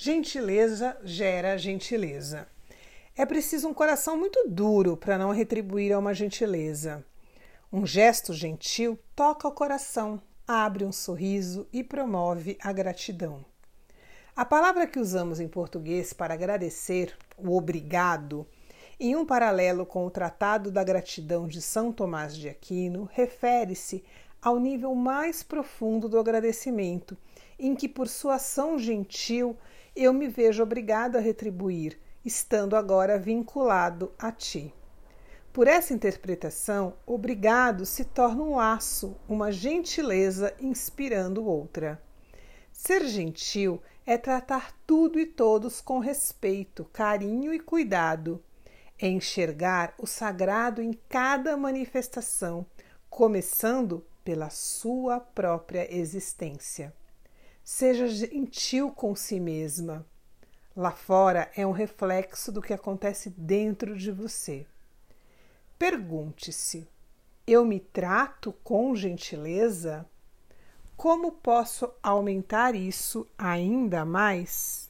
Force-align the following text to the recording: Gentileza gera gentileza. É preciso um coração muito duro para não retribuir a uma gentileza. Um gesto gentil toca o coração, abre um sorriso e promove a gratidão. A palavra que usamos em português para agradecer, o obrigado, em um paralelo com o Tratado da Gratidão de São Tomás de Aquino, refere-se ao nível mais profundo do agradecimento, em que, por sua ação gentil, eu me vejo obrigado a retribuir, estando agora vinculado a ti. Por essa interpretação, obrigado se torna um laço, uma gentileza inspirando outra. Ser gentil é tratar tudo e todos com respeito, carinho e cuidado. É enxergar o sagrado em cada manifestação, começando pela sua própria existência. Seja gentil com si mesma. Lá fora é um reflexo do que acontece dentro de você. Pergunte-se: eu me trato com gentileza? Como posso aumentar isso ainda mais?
Gentileza 0.00 0.96
gera 1.02 1.58
gentileza. 1.58 2.46
É 3.16 3.26
preciso 3.26 3.66
um 3.66 3.74
coração 3.74 4.16
muito 4.16 4.48
duro 4.48 4.96
para 4.96 5.18
não 5.18 5.32
retribuir 5.32 5.92
a 5.92 5.98
uma 5.98 6.14
gentileza. 6.14 7.04
Um 7.72 7.84
gesto 7.84 8.32
gentil 8.32 8.96
toca 9.16 9.48
o 9.48 9.52
coração, 9.52 10.22
abre 10.46 10.84
um 10.84 10.92
sorriso 10.92 11.66
e 11.72 11.82
promove 11.82 12.56
a 12.62 12.72
gratidão. 12.72 13.44
A 14.36 14.44
palavra 14.44 14.86
que 14.86 15.00
usamos 15.00 15.40
em 15.40 15.48
português 15.48 16.12
para 16.12 16.32
agradecer, 16.32 17.16
o 17.36 17.56
obrigado, 17.56 18.46
em 19.00 19.16
um 19.16 19.26
paralelo 19.26 19.84
com 19.84 20.06
o 20.06 20.10
Tratado 20.12 20.70
da 20.70 20.84
Gratidão 20.84 21.48
de 21.48 21.60
São 21.60 21.90
Tomás 21.90 22.36
de 22.36 22.48
Aquino, 22.48 23.10
refere-se 23.12 24.04
ao 24.40 24.60
nível 24.60 24.94
mais 24.94 25.42
profundo 25.42 26.08
do 26.08 26.20
agradecimento, 26.20 27.18
em 27.58 27.74
que, 27.74 27.88
por 27.88 28.06
sua 28.06 28.36
ação 28.36 28.78
gentil, 28.78 29.56
eu 30.04 30.12
me 30.12 30.28
vejo 30.28 30.62
obrigado 30.62 31.16
a 31.16 31.20
retribuir, 31.20 31.98
estando 32.24 32.76
agora 32.76 33.18
vinculado 33.18 34.12
a 34.18 34.30
ti. 34.30 34.72
Por 35.52 35.66
essa 35.66 35.92
interpretação, 35.92 36.94
obrigado 37.04 37.84
se 37.84 38.04
torna 38.04 38.42
um 38.42 38.56
laço, 38.56 39.16
uma 39.28 39.50
gentileza 39.50 40.54
inspirando 40.60 41.44
outra. 41.44 42.00
Ser 42.72 43.04
gentil 43.06 43.82
é 44.06 44.16
tratar 44.16 44.72
tudo 44.86 45.18
e 45.18 45.26
todos 45.26 45.80
com 45.80 45.98
respeito, 45.98 46.84
carinho 46.92 47.52
e 47.52 47.58
cuidado. 47.58 48.42
É 48.98 49.08
enxergar 49.08 49.94
o 49.98 50.06
sagrado 50.06 50.80
em 50.80 50.92
cada 51.08 51.56
manifestação, 51.56 52.64
começando 53.10 54.06
pela 54.22 54.48
sua 54.48 55.18
própria 55.18 55.92
existência. 55.92 56.94
Seja 57.70 58.08
gentil 58.08 58.90
com 58.90 59.14
si 59.14 59.38
mesma. 59.38 60.06
Lá 60.74 60.90
fora 60.90 61.52
é 61.54 61.66
um 61.66 61.70
reflexo 61.70 62.50
do 62.50 62.62
que 62.62 62.72
acontece 62.72 63.28
dentro 63.28 63.94
de 63.94 64.10
você. 64.10 64.66
Pergunte-se: 65.78 66.88
eu 67.46 67.66
me 67.66 67.78
trato 67.78 68.54
com 68.64 68.96
gentileza? 68.96 70.08
Como 70.96 71.30
posso 71.30 71.92
aumentar 72.02 72.74
isso 72.74 73.28
ainda 73.36 74.02
mais? 74.02 74.87